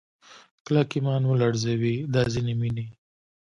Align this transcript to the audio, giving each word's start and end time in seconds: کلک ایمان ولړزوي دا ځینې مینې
کلک 0.65 0.89
ایمان 0.95 1.21
ولړزوي 1.27 1.95
دا 2.13 2.23
ځینې 2.33 2.53
مینې 2.59 2.85